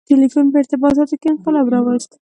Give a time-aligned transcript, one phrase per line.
[0.09, 2.11] •ټیلیفون په ارتباطاتو کې انقلاب راوست.